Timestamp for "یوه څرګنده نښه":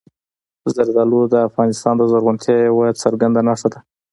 2.69-3.67